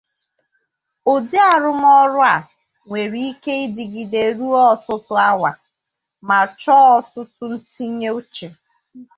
Ụdị 1.11 1.37
arụmọrụ 1.51 2.19
a 2.33 2.35
nwere 2.85 3.19
ike 3.29 3.51
ịdịgide 3.65 4.21
ruo 4.37 4.59
ọtụtụ 4.73 5.13
awa 5.29 5.51
ma 6.27 6.37
chọọ 6.61 6.81
ọtụtụ 6.99 7.43
ntinye 7.53 8.09
uche. 8.19 8.47